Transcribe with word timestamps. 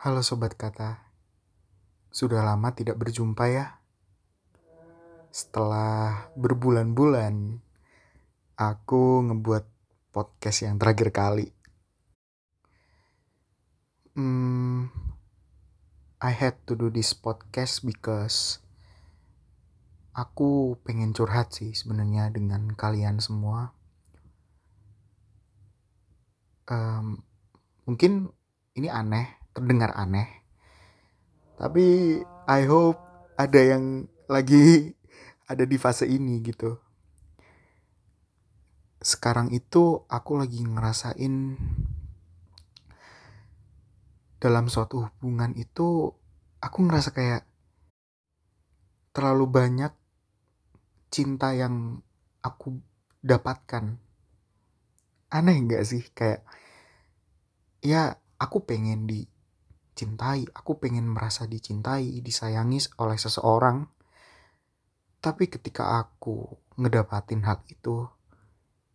Halo 0.00 0.24
sobat 0.24 0.56
kata, 0.56 1.12
sudah 2.08 2.40
lama 2.40 2.72
tidak 2.72 2.96
berjumpa 2.96 3.44
ya. 3.52 3.84
Setelah 5.28 6.32
berbulan-bulan, 6.40 7.60
aku 8.56 9.28
ngebuat 9.28 9.68
podcast 10.08 10.64
yang 10.64 10.80
terakhir 10.80 11.12
kali. 11.12 11.52
Hmm, 14.16 14.88
I 16.16 16.32
had 16.32 16.56
to 16.64 16.72
do 16.72 16.88
this 16.88 17.12
podcast 17.12 17.84
because 17.84 18.64
aku 20.16 20.80
pengen 20.80 21.12
curhat 21.12 21.52
sih 21.52 21.76
sebenarnya 21.76 22.32
dengan 22.32 22.72
kalian 22.72 23.20
semua. 23.20 23.76
Um, 26.72 27.20
mungkin 27.84 28.32
ini 28.72 28.88
aneh, 28.88 29.39
terdengar 29.54 29.94
aneh. 29.94 30.28
Tapi 31.60 32.18
I 32.48 32.60
hope 32.66 32.98
ada 33.36 33.60
yang 33.60 34.08
lagi 34.30 34.94
ada 35.50 35.64
di 35.66 35.76
fase 35.76 36.06
ini 36.06 36.40
gitu. 36.40 36.78
Sekarang 39.00 39.48
itu 39.50 40.04
aku 40.12 40.36
lagi 40.36 40.60
ngerasain 40.60 41.56
dalam 44.40 44.72
suatu 44.72 45.04
hubungan 45.04 45.52
itu 45.56 46.16
aku 46.60 46.78
ngerasa 46.84 47.12
kayak 47.12 47.42
terlalu 49.12 49.44
banyak 49.48 49.92
cinta 51.10 51.52
yang 51.52 52.00
aku 52.40 52.80
dapatkan. 53.20 54.00
Aneh 55.30 55.56
gak 55.68 55.84
sih? 55.84 56.02
Kayak 56.16 56.46
ya 57.84 58.16
aku 58.40 58.64
pengen 58.64 59.04
dicintai, 60.00 60.48
aku 60.56 60.80
pengen 60.80 61.04
merasa 61.04 61.44
dicintai, 61.44 62.24
disayangi 62.24 62.96
oleh 62.96 63.20
seseorang. 63.20 63.84
Tapi 65.20 65.52
ketika 65.52 66.00
aku 66.00 66.48
ngedapatin 66.80 67.44
hal 67.44 67.60
itu, 67.68 68.08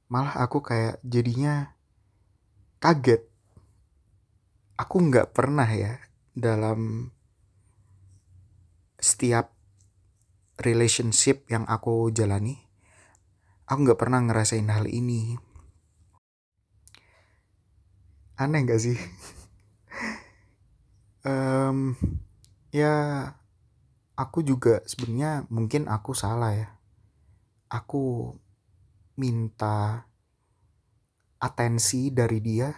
malah 0.09 0.34
aku 0.42 0.66
kayak 0.66 0.97
jadinya 1.06 1.78
kaget. 2.81 3.22
Aku 4.81 5.06
nggak 5.06 5.30
pernah 5.30 5.70
ya 5.70 6.02
dalam 6.34 7.14
setiap 8.97 9.53
relationship 10.58 11.45
yang 11.53 11.69
aku 11.69 12.09
jalani 12.09 12.66
aku 13.66 13.80
nggak 13.81 14.00
pernah 14.02 14.22
ngerasain 14.22 14.69
hal 14.69 14.86
ini. 14.90 15.38
Aneh 18.36 18.67
gak 18.67 18.84
sih 18.84 19.00
um, 21.26 21.98
ya 22.70 22.94
aku 24.16 24.45
juga 24.45 24.86
sebenarnya 24.86 25.50
mungkin 25.50 25.90
aku 25.90 26.14
salah 26.14 26.54
ya. 26.54 26.70
Aku 27.68 28.31
minta 29.18 30.08
atensi 31.42 32.14
dari 32.14 32.40
dia. 32.40 32.70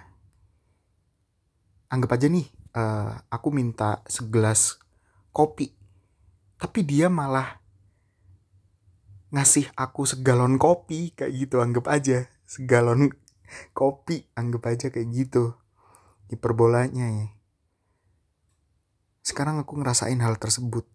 Anggap 1.92 2.18
aja 2.20 2.28
nih 2.32 2.48
uh, 2.76 3.20
aku 3.28 3.48
minta 3.52 4.04
segelas 4.08 4.80
kopi 5.32 5.72
tapi 6.58 6.82
dia 6.82 7.06
malah 7.08 7.62
ngasih 9.30 9.70
aku 9.78 10.08
segalon 10.08 10.56
kopi 10.58 11.14
kayak 11.14 11.36
gitu. 11.36 11.60
Anggap 11.60 11.86
aja 11.92 12.32
segalon 12.48 13.12
kopi 13.72 14.28
anggap 14.36 14.64
aja 14.72 14.88
kayak 14.92 15.08
gitu 15.12 15.56
hiperbolanya 16.28 17.08
ya 17.08 17.37
sekarang 19.28 19.60
aku 19.60 19.76
ngerasain 19.76 20.24
hal 20.24 20.40
tersebut 20.40 20.88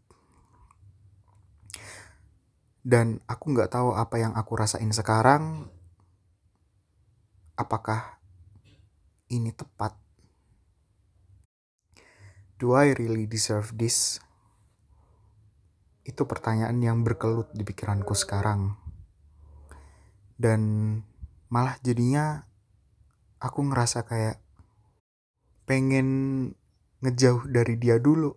dan 2.81 3.21
aku 3.29 3.53
nggak 3.53 3.69
tahu 3.77 3.93
apa 3.93 4.17
yang 4.17 4.33
aku 4.33 4.57
rasain 4.57 4.89
sekarang 4.89 5.69
apakah 7.61 8.17
ini 9.29 9.53
tepat 9.53 10.01
Do 12.63 12.79
I 12.79 12.95
really 12.95 13.27
deserve 13.27 13.75
this? 13.75 14.23
Itu 16.07 16.31
pertanyaan 16.31 16.79
yang 16.79 17.03
berkelut 17.03 17.51
di 17.51 17.67
pikiranku 17.67 18.15
sekarang. 18.15 18.79
Dan 20.39 20.63
malah 21.51 21.75
jadinya 21.83 22.47
aku 23.43 23.67
ngerasa 23.67 24.07
kayak 24.07 24.39
pengen 25.67 26.07
ngejauh 27.03 27.51
dari 27.51 27.75
dia 27.77 27.99
dulu. 27.99 28.33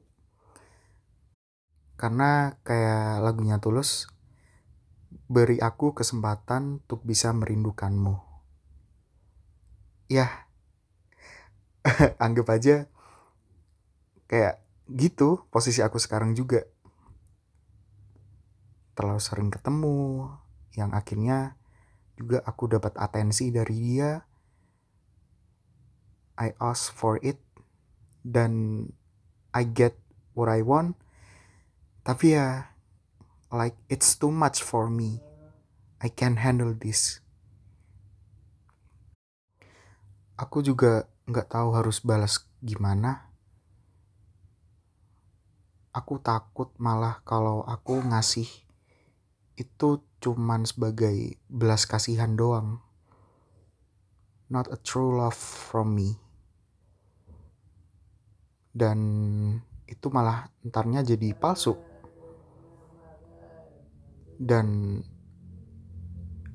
Karena 1.96 2.60
kayak 2.68 3.24
lagunya 3.24 3.62
Tulus, 3.62 4.12
beri 5.32 5.62
aku 5.62 5.96
kesempatan 5.96 6.84
untuk 6.84 7.06
bisa 7.08 7.32
merindukanmu. 7.32 8.20
Ya, 10.12 10.46
anggap 12.26 12.50
aja 12.50 12.90
kayak 14.26 14.62
gitu 14.90 15.46
posisi 15.54 15.86
aku 15.86 16.02
sekarang 16.02 16.34
juga 16.34 16.66
terlalu 18.98 19.22
sering 19.22 19.50
ketemu 19.54 20.30
yang 20.74 20.94
akhirnya 20.98 21.60
juga 22.16 22.42
aku 22.48 22.72
dapat 22.72 22.96
atensi 22.98 23.52
dari 23.52 23.76
dia 23.76 24.24
I 26.40 26.56
ask 26.58 26.90
for 26.92 27.20
it 27.22 27.45
dan 28.26 28.82
I 29.54 29.62
get 29.70 29.94
what 30.34 30.50
I 30.50 30.66
want 30.66 30.98
tapi 32.02 32.34
ya 32.34 32.74
like 33.54 33.78
it's 33.86 34.18
too 34.18 34.34
much 34.34 34.66
for 34.66 34.90
me 34.90 35.22
I 36.02 36.10
can 36.10 36.42
handle 36.42 36.74
this 36.74 37.22
aku 40.42 40.66
juga 40.66 41.06
nggak 41.30 41.54
tahu 41.54 41.78
harus 41.78 42.02
balas 42.02 42.50
gimana 42.66 43.30
aku 45.94 46.18
takut 46.18 46.74
malah 46.82 47.22
kalau 47.22 47.62
aku 47.62 48.02
ngasih 48.02 48.66
itu 49.56 50.04
cuman 50.20 50.68
sebagai 50.68 51.40
belas 51.48 51.88
kasihan 51.88 52.36
doang. 52.36 52.84
Not 54.52 54.68
a 54.70 54.78
true 54.78 55.16
love 55.16 55.40
from 55.40 55.96
me. 55.96 56.20
Dan 58.76 59.00
itu 59.88 60.12
malah 60.12 60.52
entarnya 60.68 61.00
jadi 61.00 61.32
palsu. 61.32 61.80
Dan 64.36 65.00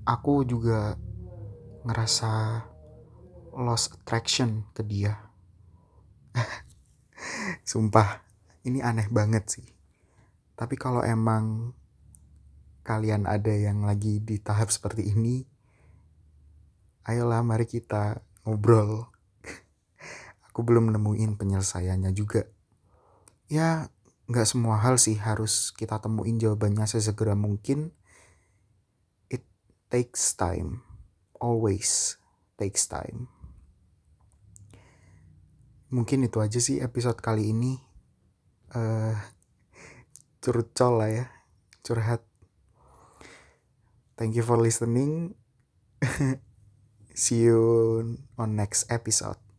aku 0.05 0.45
juga 0.45 1.01
ngerasa 1.89 2.61
lost 3.57 3.97
attraction 3.97 4.69
ke 4.77 4.85
dia. 4.85 5.17
Sumpah 7.71 8.21
ini 8.69 8.85
aneh 8.85 9.09
banget 9.09 9.45
sih. 9.49 9.67
Tapi 10.61 10.77
kalau 10.77 11.01
emang 11.01 11.73
kalian 12.85 13.25
ada 13.25 13.53
yang 13.55 13.89
lagi 13.89 14.21
di 14.21 14.37
tahap 14.37 14.69
seperti 14.69 15.09
ini, 15.17 15.41
ayolah 17.09 17.41
mari 17.41 17.65
kita 17.65 18.21
ngobrol. 18.45 19.09
Aku 20.51 20.67
belum 20.67 20.91
nemuin 20.91 21.39
penyelesaiannya 21.39 22.11
juga. 22.11 22.51
Ya, 23.47 23.91
nggak 24.27 24.47
semua 24.47 24.79
hal 24.83 24.99
sih 24.99 25.19
harus 25.19 25.71
kita 25.75 26.03
temuin 26.03 26.39
jawabannya 26.43 26.87
sesegera 26.91 27.39
mungkin. 27.39 27.95
It 29.31 29.47
takes 29.91 30.35
time. 30.35 30.83
Always 31.39 32.19
takes 32.59 32.91
time. 32.91 33.31
Mungkin 35.91 36.27
itu 36.27 36.39
aja 36.39 36.59
sih 36.59 36.79
episode 36.79 37.19
kali 37.19 37.51
ini 37.51 37.91
uh, 38.75 39.15
curcol 40.41 40.93
lah 40.97 41.11
ya 41.11 41.27
curhat 41.85 42.23
thank 44.17 44.37
you 44.37 44.45
for 44.45 44.57
listening 44.57 45.37
see 47.15 47.45
you 47.45 47.61
on 48.39 48.57
next 48.57 48.89
episode 48.89 49.50